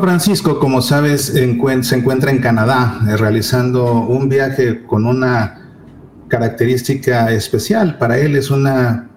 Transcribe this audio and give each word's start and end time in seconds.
Francisco, 0.00 0.58
como 0.58 0.82
sabes, 0.82 1.26
se 1.26 1.44
encuentra 1.44 2.30
en 2.30 2.40
Canadá 2.40 3.00
eh, 3.08 3.16
realizando 3.16 3.92
un 4.02 4.28
viaje 4.28 4.84
con 4.84 5.06
una 5.06 5.60
característica 6.28 7.30
especial. 7.32 7.98
Para 7.98 8.18
él 8.18 8.36
es 8.36 8.50
una 8.50 9.10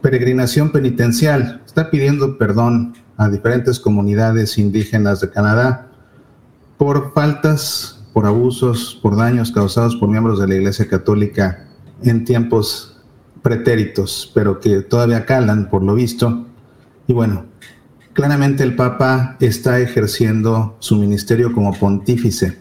peregrinación 0.00 0.70
penitencial. 0.70 1.62
Está 1.66 1.90
pidiendo 1.90 2.38
perdón 2.38 2.94
a 3.16 3.28
diferentes 3.28 3.78
comunidades 3.78 4.58
indígenas 4.58 5.20
de 5.20 5.30
Canadá 5.30 5.88
por 6.78 7.12
faltas, 7.12 8.02
por 8.12 8.26
abusos, 8.26 8.98
por 9.02 9.16
daños 9.16 9.52
causados 9.52 9.96
por 9.96 10.08
miembros 10.08 10.40
de 10.40 10.48
la 10.48 10.54
Iglesia 10.54 10.88
Católica 10.88 11.66
en 12.02 12.24
tiempos 12.24 12.96
pretéritos, 13.42 14.30
pero 14.34 14.60
que 14.60 14.80
todavía 14.80 15.26
calan 15.26 15.68
por 15.68 15.82
lo 15.82 15.94
visto. 15.94 16.46
Y 17.06 17.12
bueno, 17.12 17.49
Claramente 18.20 18.62
el 18.62 18.76
Papa 18.76 19.38
está 19.40 19.80
ejerciendo 19.80 20.76
su 20.78 20.96
ministerio 20.96 21.54
como 21.54 21.72
pontífice. 21.72 22.58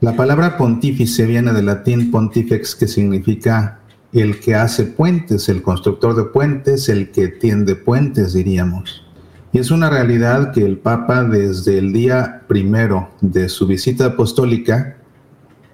La 0.00 0.16
palabra 0.16 0.56
pontífice 0.56 1.26
viene 1.26 1.52
del 1.52 1.66
latín 1.66 2.10
pontifex, 2.10 2.74
que 2.74 2.88
significa 2.88 3.78
el 4.12 4.40
que 4.40 4.56
hace 4.56 4.82
puentes, 4.82 5.48
el 5.48 5.62
constructor 5.62 6.16
de 6.16 6.24
puentes, 6.24 6.88
el 6.88 7.12
que 7.12 7.28
tiende 7.28 7.76
puentes, 7.76 8.32
diríamos. 8.32 9.04
Y 9.52 9.60
es 9.60 9.70
una 9.70 9.90
realidad 9.90 10.50
que 10.50 10.64
el 10.64 10.78
Papa 10.78 11.22
desde 11.22 11.78
el 11.78 11.92
día 11.92 12.42
primero 12.48 13.10
de 13.20 13.48
su 13.48 13.68
visita 13.68 14.06
apostólica 14.06 14.96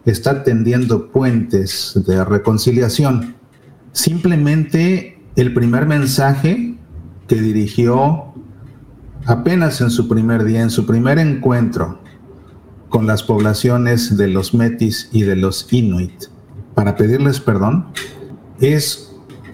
está 0.05 0.45
tendiendo 0.45 1.11
puentes 1.11 1.99
de 2.07 2.23
reconciliación. 2.23 3.35
Simplemente 3.93 5.19
el 5.37 5.55
primer 5.55 5.87
mensaje 5.87 6.75
que 7.27 7.37
dirigió 7.37 8.26
apenas 9.27 9.81
en 9.81 9.91
su 9.91 10.09
primer 10.09 10.45
día, 10.45 10.63
en 10.63 10.71
su 10.71 10.87
primer 10.87 11.19
encuentro 11.19 11.99
con 12.89 13.07
las 13.07 13.25
poblaciones 13.25 14.17
de 14.17 14.29
los 14.29 14.55
Metis 14.55 15.09
y 15.13 15.23
de 15.23 15.37
los 15.37 15.71
Inuit, 15.73 16.27
para 16.75 16.97
pedirles 16.97 17.41
perdón, 17.41 17.87
es 18.61 19.13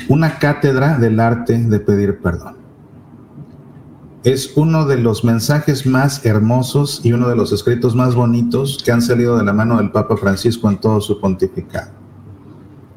una 0.09 0.39
cátedra 0.39 0.99
del 0.99 1.19
arte 1.19 1.59
de 1.59 1.81
pedir 1.81 2.19
perdón. 2.19 2.57
Es 4.25 4.53
uno 4.55 4.87
de 4.87 4.99
los 4.99 5.25
mensajes 5.25 5.87
más 5.87 6.25
hermosos 6.25 7.01
y 7.03 7.13
uno 7.13 7.29
de 7.29 7.35
los 7.35 7.53
escritos 7.53 7.97
más 7.97 8.15
bonitos 8.15 8.79
que 8.85 8.93
han 8.93 9.03
salido 9.03 9.37
de 9.37 9.45
la 9.45 9.53
mano 9.53 9.79
del 9.79 9.91
Papa 9.91 10.17
Francisco 10.17 10.71
en 10.71 10.79
todo 10.79 11.01
su 11.01 11.19
pontificado. 11.21 11.91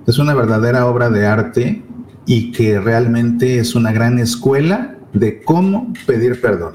Es 0.06 0.20
una 0.20 0.36
verdadera 0.36 0.86
obra 0.86 1.10
de 1.10 1.26
arte 1.26 1.84
y 2.28 2.52
que 2.52 2.80
realmente 2.80 3.58
es 3.58 3.74
una 3.74 3.92
gran 3.92 4.20
escuela 4.20 4.95
de 5.16 5.42
cómo 5.42 5.94
pedir 6.06 6.40
perdón. 6.40 6.74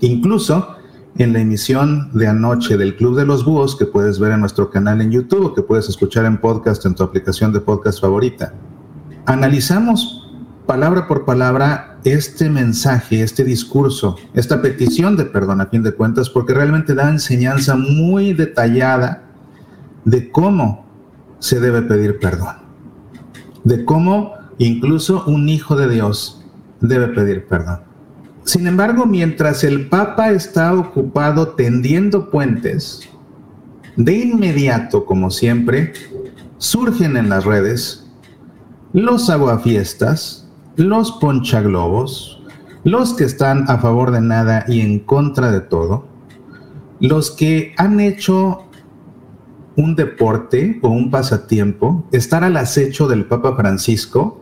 Incluso 0.00 0.76
en 1.16 1.32
la 1.32 1.40
emisión 1.40 2.10
de 2.12 2.26
anoche 2.28 2.76
del 2.76 2.96
Club 2.96 3.16
de 3.16 3.26
los 3.26 3.44
Búhos, 3.44 3.76
que 3.76 3.86
puedes 3.86 4.18
ver 4.18 4.32
en 4.32 4.40
nuestro 4.40 4.70
canal 4.70 5.00
en 5.00 5.10
YouTube 5.10 5.54
que 5.54 5.62
puedes 5.62 5.88
escuchar 5.88 6.24
en 6.24 6.38
podcast 6.38 6.86
en 6.86 6.94
tu 6.94 7.02
aplicación 7.02 7.52
de 7.52 7.60
podcast 7.60 8.00
favorita, 8.00 8.54
analizamos 9.26 10.30
palabra 10.66 11.08
por 11.08 11.24
palabra 11.24 11.98
este 12.04 12.48
mensaje, 12.48 13.22
este 13.22 13.44
discurso, 13.44 14.16
esta 14.34 14.62
petición 14.62 15.16
de 15.16 15.24
perdón 15.24 15.60
a 15.60 15.66
fin 15.66 15.82
de 15.82 15.92
cuentas, 15.92 16.30
porque 16.30 16.54
realmente 16.54 16.94
da 16.94 17.10
enseñanza 17.10 17.76
muy 17.76 18.32
detallada 18.32 19.24
de 20.04 20.30
cómo 20.30 20.86
se 21.38 21.60
debe 21.60 21.82
pedir 21.82 22.18
perdón, 22.18 22.56
de 23.64 23.84
cómo 23.84 24.34
incluso 24.58 25.24
un 25.26 25.48
hijo 25.48 25.76
de 25.76 25.88
Dios 25.88 26.41
debe 26.82 27.08
pedir 27.08 27.46
perdón. 27.46 27.80
Sin 28.44 28.66
embargo, 28.66 29.06
mientras 29.06 29.64
el 29.64 29.88
Papa 29.88 30.32
está 30.32 30.74
ocupado 30.74 31.50
tendiendo 31.50 32.28
puentes, 32.28 33.08
de 33.96 34.12
inmediato, 34.14 35.04
como 35.04 35.30
siempre, 35.30 35.92
surgen 36.58 37.16
en 37.16 37.28
las 37.28 37.44
redes 37.44 38.10
los 38.92 39.30
aguafiestas, 39.30 40.48
los 40.76 41.12
ponchaglobos, 41.12 42.42
los 42.84 43.14
que 43.14 43.24
están 43.24 43.70
a 43.70 43.78
favor 43.78 44.10
de 44.10 44.20
nada 44.20 44.64
y 44.66 44.80
en 44.80 44.98
contra 44.98 45.52
de 45.52 45.60
todo, 45.60 46.06
los 47.00 47.30
que 47.30 47.74
han 47.76 48.00
hecho 48.00 48.64
un 49.76 49.94
deporte 49.94 50.78
o 50.82 50.88
un 50.88 51.10
pasatiempo, 51.10 52.04
estar 52.12 52.44
al 52.44 52.56
acecho 52.56 53.08
del 53.08 53.24
Papa 53.24 53.56
Francisco 53.56 54.41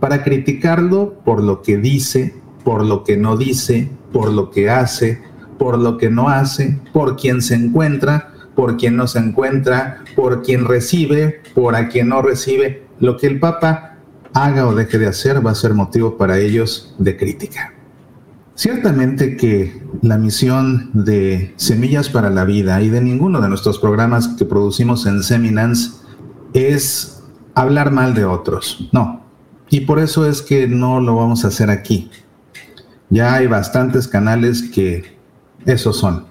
para 0.00 0.24
criticarlo 0.24 1.14
por 1.24 1.42
lo 1.42 1.62
que 1.62 1.76
dice, 1.76 2.34
por 2.64 2.84
lo 2.84 3.04
que 3.04 3.16
no 3.16 3.36
dice, 3.36 3.90
por 4.12 4.32
lo 4.32 4.50
que 4.50 4.70
hace, 4.70 5.22
por 5.58 5.78
lo 5.78 5.98
que 5.98 6.10
no 6.10 6.28
hace, 6.28 6.80
por 6.92 7.16
quien 7.16 7.42
se 7.42 7.54
encuentra, 7.54 8.32
por 8.54 8.76
quien 8.76 8.96
no 8.96 9.06
se 9.06 9.18
encuentra, 9.18 10.02
por 10.16 10.42
quien 10.42 10.64
recibe, 10.64 11.42
por 11.54 11.76
a 11.76 11.88
quien 11.88 12.08
no 12.08 12.22
recibe. 12.22 12.84
Lo 12.98 13.16
que 13.16 13.26
el 13.26 13.38
Papa 13.38 13.98
haga 14.32 14.66
o 14.66 14.74
deje 14.74 14.98
de 14.98 15.06
hacer 15.06 15.44
va 15.44 15.50
a 15.50 15.54
ser 15.54 15.74
motivo 15.74 16.16
para 16.16 16.38
ellos 16.38 16.94
de 16.98 17.16
crítica. 17.16 17.74
Ciertamente 18.54 19.36
que 19.36 19.82
la 20.02 20.18
misión 20.18 20.90
de 20.92 21.54
Semillas 21.56 22.10
para 22.10 22.28
la 22.28 22.44
Vida 22.44 22.82
y 22.82 22.90
de 22.90 23.00
ninguno 23.00 23.40
de 23.40 23.48
nuestros 23.48 23.78
programas 23.78 24.28
que 24.28 24.44
producimos 24.44 25.06
en 25.06 25.22
Seminance 25.22 25.92
es 26.52 27.22
hablar 27.54 27.90
mal 27.90 28.14
de 28.14 28.26
otros. 28.26 28.88
No, 28.92 29.19
y 29.70 29.82
por 29.82 30.00
eso 30.00 30.26
es 30.26 30.42
que 30.42 30.66
no 30.66 31.00
lo 31.00 31.14
vamos 31.14 31.44
a 31.44 31.48
hacer 31.48 31.70
aquí. 31.70 32.10
Ya 33.08 33.34
hay 33.34 33.46
bastantes 33.46 34.08
canales 34.08 34.62
que 34.62 35.16
esos 35.64 35.96
son. 35.96 36.26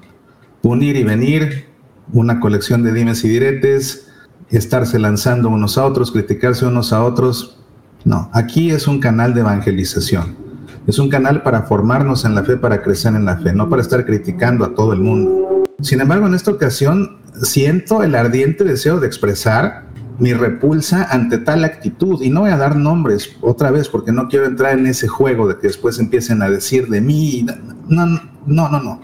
Unir 0.61 0.97
y 0.97 1.03
venir, 1.03 1.65
una 2.11 2.39
colección 2.41 2.83
de 2.83 2.93
dimes 2.93 3.23
y 3.23 3.29
diretes, 3.29 4.07
estarse 4.49 4.99
lanzando 4.99 5.49
unos 5.49 5.77
a 5.77 5.85
otros, 5.85 6.11
criticarse 6.11 6.65
unos 6.65 6.91
a 6.91 7.03
otros. 7.03 7.57
No, 8.03 8.29
aquí 8.33 8.71
es 8.71 8.87
un 8.87 8.99
canal 8.99 9.33
de 9.33 9.41
evangelización. 9.41 10.37
Es 10.85 10.99
un 10.99 11.09
canal 11.09 11.43
para 11.43 11.63
formarnos 11.63 12.25
en 12.25 12.35
la 12.35 12.43
fe, 12.43 12.57
para 12.57 12.81
crecer 12.81 13.15
en 13.15 13.25
la 13.25 13.37
fe, 13.37 13.53
no 13.53 13.69
para 13.69 13.81
estar 13.81 14.05
criticando 14.05 14.65
a 14.65 14.73
todo 14.73 14.91
el 14.91 14.99
mundo. 14.99 15.63
Sin 15.81 16.01
embargo, 16.01 16.27
en 16.27 16.33
esta 16.33 16.51
ocasión 16.51 17.19
siento 17.41 18.03
el 18.03 18.15
ardiente 18.15 18.65
deseo 18.65 18.99
de 18.99 19.07
expresar 19.07 19.88
mi 20.19 20.33
repulsa 20.33 21.07
ante 21.09 21.37
tal 21.37 21.63
actitud. 21.63 22.21
Y 22.21 22.29
no 22.29 22.41
voy 22.41 22.51
a 22.51 22.57
dar 22.57 22.75
nombres 22.75 23.35
otra 23.41 23.71
vez 23.71 23.89
porque 23.89 24.11
no 24.11 24.27
quiero 24.27 24.45
entrar 24.45 24.77
en 24.77 24.87
ese 24.87 25.07
juego 25.07 25.47
de 25.47 25.57
que 25.57 25.67
después 25.67 25.99
empiecen 25.99 26.41
a 26.41 26.49
decir 26.49 26.87
de 26.87 27.01
mí. 27.01 27.45
No, 27.87 28.05
no, 28.05 28.69
no, 28.69 28.79
no. 28.79 29.01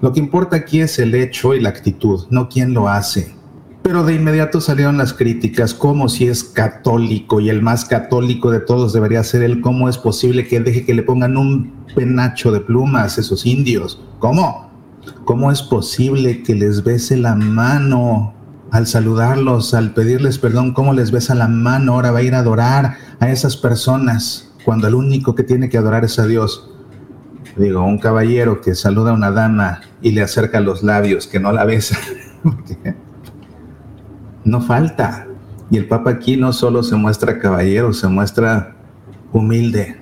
Lo 0.00 0.12
que 0.12 0.20
importa 0.20 0.56
aquí 0.56 0.80
es 0.80 0.98
el 0.98 1.14
hecho 1.14 1.54
y 1.54 1.60
la 1.60 1.68
actitud, 1.68 2.26
no 2.30 2.48
quién 2.48 2.72
lo 2.72 2.88
hace. 2.88 3.34
Pero 3.82 4.04
de 4.04 4.14
inmediato 4.14 4.60
salieron 4.60 4.98
las 4.98 5.12
críticas, 5.12 5.74
como 5.74 6.08
si 6.08 6.26
es 6.26 6.44
católico 6.44 7.40
y 7.40 7.48
el 7.48 7.62
más 7.62 7.84
católico 7.84 8.50
de 8.50 8.60
todos 8.60 8.92
debería 8.92 9.24
ser 9.24 9.42
él, 9.42 9.60
cómo 9.60 9.88
es 9.88 9.98
posible 9.98 10.46
que 10.46 10.60
deje 10.60 10.84
que 10.84 10.94
le 10.94 11.02
pongan 11.02 11.36
un 11.36 11.72
penacho 11.94 12.52
de 12.52 12.60
plumas 12.60 13.18
esos 13.18 13.46
indios. 13.46 14.02
¿Cómo? 14.18 14.70
¿Cómo 15.24 15.50
es 15.50 15.62
posible 15.62 16.42
que 16.42 16.54
les 16.54 16.84
bese 16.84 17.16
la 17.16 17.34
mano 17.34 18.34
al 18.70 18.86
saludarlos, 18.86 19.74
al 19.74 19.92
pedirles 19.92 20.38
perdón, 20.38 20.72
cómo 20.72 20.92
les 20.92 21.10
besa 21.10 21.34
la 21.34 21.48
mano, 21.48 21.94
ahora 21.94 22.10
va 22.10 22.20
a 22.20 22.22
ir 22.22 22.34
a 22.34 22.40
adorar 22.40 22.96
a 23.18 23.30
esas 23.30 23.56
personas, 23.56 24.52
cuando 24.64 24.86
el 24.86 24.94
único 24.94 25.34
que 25.34 25.42
tiene 25.42 25.68
que 25.68 25.78
adorar 25.78 26.04
es 26.04 26.18
a 26.18 26.26
Dios. 26.26 26.70
Digo, 27.56 27.84
un 27.84 27.98
caballero 27.98 28.60
que 28.60 28.74
saluda 28.74 29.10
a 29.10 29.14
una 29.14 29.30
dama 29.30 29.80
y 30.02 30.12
le 30.12 30.22
acerca 30.22 30.60
los 30.60 30.82
labios, 30.82 31.26
que 31.26 31.40
no 31.40 31.52
la 31.52 31.64
besa, 31.64 31.98
no 34.44 34.60
falta. 34.60 35.26
Y 35.70 35.76
el 35.76 35.86
Papa 35.86 36.10
aquí 36.10 36.36
no 36.36 36.52
solo 36.52 36.82
se 36.82 36.96
muestra 36.96 37.38
caballero, 37.38 37.92
se 37.92 38.08
muestra 38.08 38.76
humilde. 39.32 39.96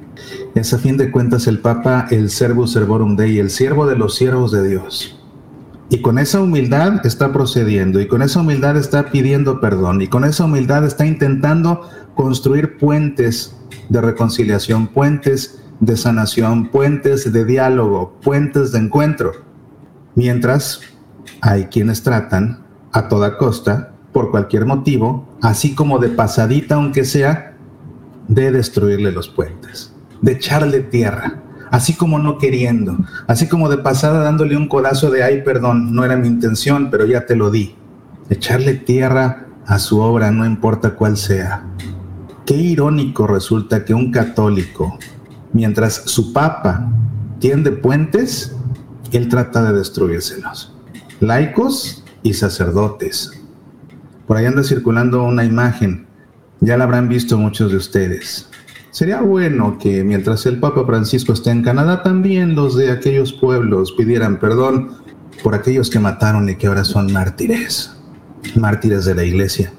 Es 0.55 0.75
a 0.75 0.79
fin 0.79 0.97
de 0.97 1.11
cuentas 1.11 1.47
el 1.47 1.61
Papa 1.61 2.07
el 2.11 2.31
servus 2.31 2.73
servorum 2.73 3.17
Dei, 3.17 3.39
el 3.39 3.51
siervo 3.51 3.87
de 3.87 3.97
los 3.97 4.15
siervos 4.15 4.53
de 4.53 4.69
Dios. 4.69 5.18
Y 5.91 6.03
con 6.03 6.19
esa 6.19 6.41
humildad 6.41 7.07
está 7.07 7.33
procediendo, 7.33 8.01
y 8.01 8.09
con 8.09 8.23
esa 8.23 8.41
humildad 8.41 8.77
está 8.77 9.11
pidiendo 9.11 9.61
perdón, 9.61 10.03
y 10.03 10.09
con 10.09 10.25
esa 10.25 10.45
humildad 10.45 10.85
está 10.85 11.07
intentando 11.07 11.89
construir 12.15 12.77
puentes 12.77 13.57
de 13.89 14.01
reconciliación, 14.01 14.89
puentes 14.89 15.63
de 15.81 15.97
sanación, 15.97 16.69
puentes 16.69 17.33
de 17.33 17.45
diálogo, 17.45 18.19
puentes 18.23 18.73
de 18.73 18.81
encuentro. 18.81 19.33
Mientras 20.15 20.81
hay 21.41 21.67
quienes 21.67 22.03
tratan 22.03 22.65
a 22.93 23.09
toda 23.09 23.39
costa, 23.39 23.93
por 24.13 24.31
cualquier 24.31 24.67
motivo, 24.67 25.29
así 25.43 25.75
como 25.75 25.99
de 25.99 26.09
pasadita 26.09 26.75
aunque 26.75 27.05
sea, 27.05 27.55
de 28.27 28.51
destruirle 28.51 29.13
los 29.13 29.29
puentes, 29.29 29.93
de 30.21 30.33
echarle 30.33 30.81
tierra, 30.81 31.43
así 31.71 31.95
como 31.95 32.19
no 32.19 32.39
queriendo, 32.39 32.99
así 33.27 33.49
como 33.49 33.69
de 33.69 33.79
pasada 33.79 34.23
dándole 34.23 34.57
un 34.57 34.69
codazo 34.69 35.11
de, 35.11 35.23
ay, 35.23 35.43
perdón, 35.43 35.95
no 35.95 36.05
era 36.05 36.17
mi 36.17 36.29
intención, 36.29 36.89
pero 36.91 37.07
ya 37.07 37.27
te 37.27 37.37
lo 37.37 37.51
di. 37.51 37.75
Echarle 38.31 38.75
tierra 38.75 39.47
a 39.67 39.79
su 39.79 40.01
obra, 40.01 40.31
no 40.31 40.47
importa 40.47 40.95
cuál 40.95 41.17
sea. 41.17 41.65
Qué 42.47 42.57
irónico 42.57 43.27
resulta 43.27 43.85
que 43.85 43.95
un 43.95 44.11
católico, 44.11 44.99
mientras 45.53 46.03
su 46.07 46.33
papa 46.33 46.91
tiende 47.39 47.73
puentes, 47.73 48.55
él 49.13 49.29
trata 49.29 49.63
de 49.65 49.79
destruírselos. 49.79 50.75
Laicos 51.21 52.05
y 52.23 52.35
sacerdotes. 52.35 53.33
Por 54.27 54.37
ahí 54.37 54.47
anda 54.47 54.63
circulando 54.63 55.25
una 55.25 55.45
imagen, 55.45 56.07
ya 56.61 56.77
la 56.77 56.85
habrán 56.85 57.09
visto 57.09 57.39
muchos 57.39 57.71
de 57.71 57.77
ustedes. 57.77 58.48
Sería 58.91 59.21
bueno 59.21 59.79
que 59.79 60.03
mientras 60.03 60.47
el 60.47 60.59
Papa 60.59 60.85
Francisco 60.87 61.33
esté 61.33 61.51
en 61.51 61.63
Canadá, 61.63 62.03
también 62.03 62.55
los 62.55 62.77
de 62.77 62.91
aquellos 62.91 63.33
pueblos 63.33 63.93
pidieran 63.93 64.39
perdón 64.39 64.93
por 65.43 65.55
aquellos 65.55 65.91
que 65.91 65.99
mataron 65.99 66.49
y 66.49 66.57
que 66.57 66.67
ahora 66.67 66.85
son 66.85 67.13
mártires, 67.13 67.95
mártires 68.57 69.05
de 69.05 69.15
la 69.15 69.25
iglesia. 69.25 69.73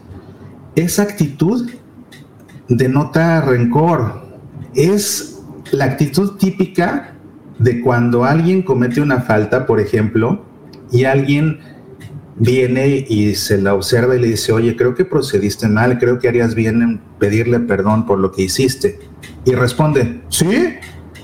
Esa 0.75 1.03
actitud 1.03 1.69
denota 2.69 3.41
rencor, 3.41 4.21
es 4.75 5.41
la 5.71 5.85
actitud 5.85 6.37
típica 6.37 7.15
de 7.57 7.81
cuando 7.81 8.23
alguien 8.23 8.61
comete 8.61 9.01
una 9.01 9.21
falta, 9.21 9.65
por 9.65 9.79
ejemplo, 9.79 10.45
y 10.91 11.03
alguien 11.03 11.59
viene 12.39 13.05
y 13.07 13.35
se 13.35 13.61
la 13.61 13.73
observa 13.73 14.15
y 14.15 14.19
le 14.19 14.27
dice, 14.29 14.51
oye, 14.51 14.75
creo 14.75 14.95
que 14.95 15.05
procediste 15.05 15.67
mal, 15.67 15.99
creo 15.99 16.19
que 16.19 16.27
harías 16.27 16.55
bien 16.55 16.81
en 16.81 17.01
pedirle 17.19 17.59
perdón 17.59 18.05
por 18.05 18.17
lo 18.17 18.31
que 18.31 18.43
hiciste. 18.43 18.99
Y 19.45 19.53
responde, 19.53 20.21
sí, 20.29 20.75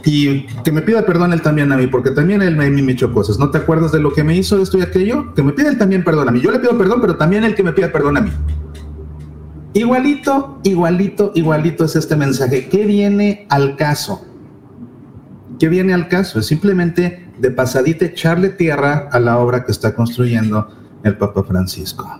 y 0.04 0.46
que 0.64 0.72
me 0.72 0.82
pida 0.82 1.06
perdón 1.06 1.34
él 1.34 1.42
también 1.42 1.72
a 1.72 1.78
mí, 1.78 1.88
porque 1.88 2.12
también 2.12 2.42
él 2.42 2.56
me, 2.56 2.70
me 2.70 2.92
echó 2.92 3.12
cosas. 3.12 3.40
¿No 3.40 3.50
te 3.50 3.58
acuerdas 3.58 3.92
de 3.92 4.00
lo 4.00 4.14
que 4.14 4.24
me 4.24 4.36
hizo 4.36 4.62
esto 4.62 4.78
y 4.78 4.82
aquello? 4.82 5.34
Que 5.34 5.42
me 5.42 5.54
pida 5.54 5.70
él 5.70 5.78
también 5.78 6.04
perdón 6.04 6.30
a 6.30 6.32
mí. 6.32 6.42
Yo 6.42 6.52
le 6.52 6.60
pido 6.60 6.78
perdón, 6.78 7.00
pero 7.02 7.16
también 7.16 7.44
él 7.44 7.56
que 7.56 7.64
me 7.64 7.72
pida 7.72 7.92
perdón 7.92 8.18
a 8.18 8.22
mí. 8.22 8.32
Igualito, 9.74 10.60
igualito, 10.64 11.32
igualito 11.36 11.86
es 11.86 11.96
este 11.96 12.16
mensaje. 12.16 12.68
¿Qué 12.68 12.86
viene 12.86 13.48
al 13.50 13.76
caso? 13.76 14.26
¿Qué 15.60 15.70
viene 15.70 15.94
al 15.94 16.08
caso? 16.08 16.40
Es 16.40 16.46
simplemente 16.46 17.30
de 17.40 17.52
pasadita 17.52 18.06
echarle 18.06 18.50
tierra 18.50 19.10
a 19.12 19.20
la 19.20 19.38
obra 19.40 19.66
que 19.66 19.72
está 19.72 19.94
construyendo 19.96 20.85
el 21.06 21.18
Papa 21.18 21.44
Francisco. 21.44 22.20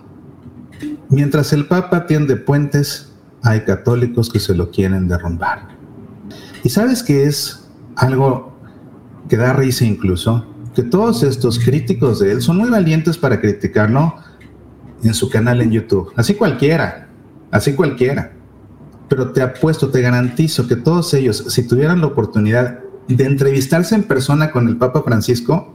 Mientras 1.08 1.52
el 1.52 1.66
Papa 1.66 2.06
tiende 2.06 2.36
puentes, 2.36 3.12
hay 3.42 3.60
católicos 3.64 4.30
que 4.30 4.38
se 4.38 4.54
lo 4.54 4.70
quieren 4.70 5.08
derrumbar. 5.08 5.68
Y 6.62 6.68
sabes 6.68 7.02
que 7.02 7.24
es 7.24 7.68
algo 7.96 8.56
que 9.28 9.36
da 9.36 9.52
risa 9.52 9.84
incluso, 9.84 10.46
que 10.74 10.82
todos 10.82 11.22
estos 11.24 11.58
críticos 11.58 12.20
de 12.20 12.32
él 12.32 12.42
son 12.42 12.58
muy 12.58 12.70
valientes 12.70 13.18
para 13.18 13.40
criticarlo 13.40 14.14
en 15.02 15.14
su 15.14 15.28
canal 15.28 15.60
en 15.62 15.72
YouTube. 15.72 16.12
Así 16.16 16.34
cualquiera, 16.34 17.08
así 17.50 17.74
cualquiera. 17.74 18.32
Pero 19.08 19.32
te 19.32 19.42
apuesto, 19.42 19.88
te 19.88 20.00
garantizo 20.00 20.68
que 20.68 20.76
todos 20.76 21.12
ellos, 21.14 21.44
si 21.48 21.66
tuvieran 21.66 22.00
la 22.00 22.06
oportunidad 22.08 22.80
de 23.08 23.24
entrevistarse 23.24 23.94
en 23.94 24.04
persona 24.04 24.50
con 24.50 24.68
el 24.68 24.76
Papa 24.76 25.02
Francisco, 25.02 25.72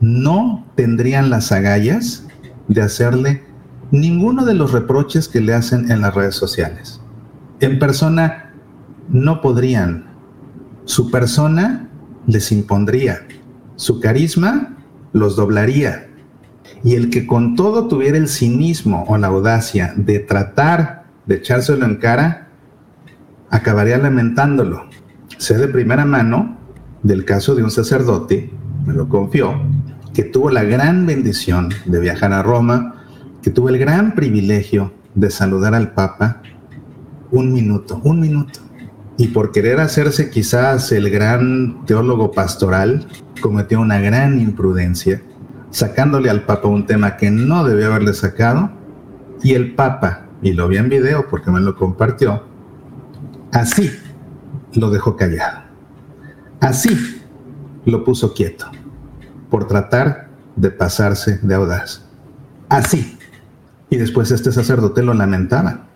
no 0.00 0.66
tendrían 0.74 1.30
las 1.30 1.52
agallas 1.52 2.26
de 2.72 2.82
hacerle 2.82 3.42
ninguno 3.90 4.44
de 4.44 4.54
los 4.54 4.72
reproches 4.72 5.28
que 5.28 5.40
le 5.40 5.54
hacen 5.54 5.90
en 5.90 6.00
las 6.00 6.14
redes 6.14 6.34
sociales. 6.34 7.00
En 7.60 7.78
persona 7.78 8.52
no 9.08 9.40
podrían. 9.40 10.06
Su 10.84 11.10
persona 11.10 11.88
les 12.26 12.50
impondría. 12.52 13.26
Su 13.76 14.00
carisma 14.00 14.76
los 15.12 15.36
doblaría. 15.36 16.08
Y 16.82 16.94
el 16.94 17.10
que 17.10 17.26
con 17.26 17.54
todo 17.54 17.86
tuviera 17.86 18.16
el 18.16 18.28
cinismo 18.28 19.04
o 19.08 19.16
la 19.16 19.28
audacia 19.28 19.92
de 19.96 20.18
tratar 20.18 21.04
de 21.26 21.36
echárselo 21.36 21.84
en 21.84 21.96
cara, 21.96 22.48
acabaría 23.50 23.98
lamentándolo. 23.98 24.84
Sé 25.38 25.58
de 25.58 25.68
primera 25.68 26.04
mano 26.04 26.56
del 27.02 27.24
caso 27.24 27.54
de 27.54 27.62
un 27.62 27.70
sacerdote, 27.70 28.50
me 28.86 28.94
lo 28.94 29.08
confió, 29.08 29.60
que 30.14 30.24
tuvo 30.24 30.50
la 30.50 30.62
gran 30.64 31.06
bendición 31.06 31.70
de 31.86 32.00
viajar 32.00 32.32
a 32.32 32.42
Roma, 32.42 32.96
que 33.42 33.50
tuvo 33.50 33.68
el 33.70 33.78
gran 33.78 34.14
privilegio 34.14 34.92
de 35.14 35.30
saludar 35.30 35.74
al 35.74 35.92
Papa 35.92 36.42
un 37.30 37.52
minuto, 37.52 38.00
un 38.04 38.20
minuto. 38.20 38.60
Y 39.16 39.28
por 39.28 39.52
querer 39.52 39.80
hacerse 39.80 40.30
quizás 40.30 40.92
el 40.92 41.10
gran 41.10 41.84
teólogo 41.86 42.32
pastoral, 42.32 43.06
cometió 43.40 43.80
una 43.80 44.00
gran 44.00 44.38
imprudencia, 44.40 45.22
sacándole 45.70 46.28
al 46.28 46.44
Papa 46.44 46.68
un 46.68 46.86
tema 46.86 47.16
que 47.16 47.30
no 47.30 47.64
debió 47.64 47.86
haberle 47.86 48.14
sacado, 48.14 48.70
y 49.42 49.54
el 49.54 49.74
Papa, 49.74 50.26
y 50.42 50.52
lo 50.52 50.68
vi 50.68 50.76
en 50.76 50.88
video 50.88 51.26
porque 51.28 51.50
me 51.50 51.60
lo 51.60 51.74
compartió, 51.74 52.44
así 53.50 53.90
lo 54.74 54.90
dejó 54.90 55.16
callado. 55.16 55.62
Así 56.60 57.22
lo 57.84 58.04
puso 58.04 58.34
quieto 58.34 58.70
por 59.52 59.68
tratar 59.68 60.28
de 60.56 60.70
pasarse 60.70 61.38
de 61.42 61.54
audaz. 61.54 62.00
Así. 62.70 63.18
Y 63.90 63.98
después 63.98 64.30
este 64.30 64.50
sacerdote 64.50 65.02
lo 65.02 65.12
lamentaba. 65.12 65.88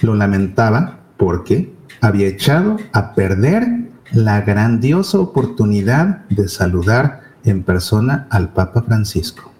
Lo 0.00 0.14
lamentaba 0.14 1.00
porque 1.16 1.74
había 2.00 2.28
echado 2.28 2.76
a 2.92 3.14
perder 3.14 3.66
la 4.12 4.42
grandiosa 4.42 5.18
oportunidad 5.18 6.24
de 6.28 6.46
saludar 6.46 7.22
en 7.42 7.64
persona 7.64 8.28
al 8.30 8.52
Papa 8.52 8.82
Francisco. 8.82 9.50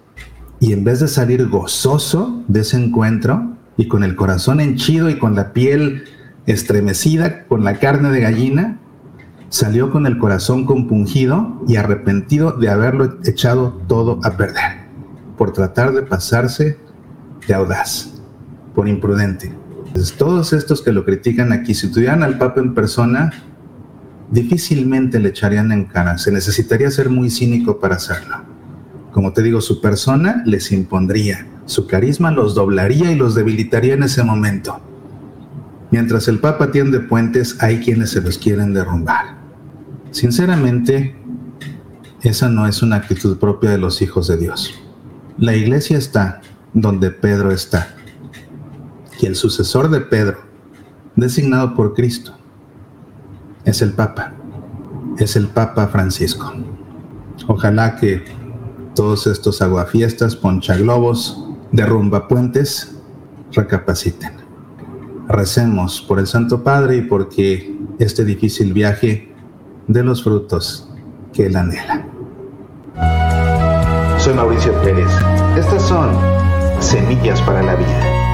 Y 0.60 0.72
en 0.72 0.84
vez 0.84 1.00
de 1.00 1.08
salir 1.08 1.48
gozoso 1.48 2.44
de 2.46 2.60
ese 2.60 2.76
encuentro 2.76 3.56
y 3.76 3.88
con 3.88 4.04
el 4.04 4.14
corazón 4.14 4.60
henchido 4.60 5.10
y 5.10 5.18
con 5.18 5.34
la 5.34 5.52
piel 5.52 6.04
estremecida, 6.46 7.46
con 7.46 7.64
la 7.64 7.80
carne 7.80 8.12
de 8.12 8.20
gallina, 8.20 8.78
salió 9.54 9.92
con 9.92 10.04
el 10.06 10.18
corazón 10.18 10.64
compungido 10.64 11.62
y 11.68 11.76
arrepentido 11.76 12.50
de 12.58 12.70
haberlo 12.70 13.20
echado 13.24 13.80
todo 13.86 14.18
a 14.24 14.36
perder, 14.36 14.88
por 15.38 15.52
tratar 15.52 15.92
de 15.92 16.02
pasarse 16.02 16.76
de 17.46 17.54
audaz, 17.54 18.20
por 18.74 18.88
imprudente. 18.88 19.54
todos 20.18 20.52
estos 20.52 20.82
que 20.82 20.90
lo 20.90 21.04
critican 21.04 21.52
aquí, 21.52 21.72
si 21.72 21.86
tuvieran 21.86 22.24
al 22.24 22.36
Papa 22.36 22.60
en 22.60 22.74
persona, 22.74 23.32
difícilmente 24.28 25.20
le 25.20 25.28
echarían 25.28 25.70
en 25.70 25.84
cara. 25.84 26.18
Se 26.18 26.32
necesitaría 26.32 26.90
ser 26.90 27.08
muy 27.08 27.30
cínico 27.30 27.78
para 27.78 27.94
hacerlo. 27.94 28.38
Como 29.12 29.32
te 29.32 29.44
digo, 29.44 29.60
su 29.60 29.80
persona 29.80 30.42
les 30.44 30.72
impondría, 30.72 31.46
su 31.66 31.86
carisma 31.86 32.32
los 32.32 32.56
doblaría 32.56 33.12
y 33.12 33.14
los 33.14 33.36
debilitaría 33.36 33.94
en 33.94 34.02
ese 34.02 34.24
momento. 34.24 34.80
Mientras 35.92 36.26
el 36.26 36.40
Papa 36.40 36.72
tiende 36.72 36.98
puentes, 36.98 37.62
hay 37.62 37.78
quienes 37.78 38.10
se 38.10 38.20
los 38.20 38.36
quieren 38.36 38.74
derrumbar. 38.74 39.43
Sinceramente, 40.14 41.12
esa 42.22 42.48
no 42.48 42.68
es 42.68 42.82
una 42.82 42.94
actitud 42.94 43.36
propia 43.36 43.70
de 43.70 43.78
los 43.78 44.00
hijos 44.00 44.28
de 44.28 44.36
Dios. 44.36 44.72
La 45.38 45.56
iglesia 45.56 45.98
está 45.98 46.40
donde 46.72 47.10
Pedro 47.10 47.50
está. 47.50 47.96
Y 49.20 49.26
el 49.26 49.34
sucesor 49.34 49.90
de 49.90 50.02
Pedro, 50.02 50.38
designado 51.16 51.74
por 51.74 51.94
Cristo, 51.94 52.32
es 53.64 53.82
el 53.82 53.90
Papa. 53.90 54.32
Es 55.18 55.34
el 55.34 55.48
Papa 55.48 55.88
Francisco. 55.88 56.54
Ojalá 57.48 57.96
que 57.96 58.22
todos 58.94 59.26
estos 59.26 59.60
aguafiestas, 59.62 60.36
ponchaglobos, 60.36 61.44
derrumba 61.72 62.28
puentes, 62.28 62.96
recapaciten. 63.50 64.30
Recemos 65.26 66.00
por 66.02 66.20
el 66.20 66.28
Santo 66.28 66.62
Padre 66.62 66.98
y 66.98 67.02
porque 67.02 67.76
este 67.98 68.24
difícil 68.24 68.72
viaje 68.72 69.33
de 69.86 70.02
los 70.02 70.22
frutos 70.22 70.88
que 71.32 71.46
él 71.46 71.56
anhela. 71.56 72.06
Soy 74.18 74.34
Mauricio 74.34 74.72
Pérez. 74.82 75.10
Estas 75.56 75.82
son 75.82 76.10
Semillas 76.80 77.40
para 77.42 77.62
la 77.62 77.74
Vida. 77.74 78.33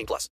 18 0.00 0.06
plus. 0.06 0.28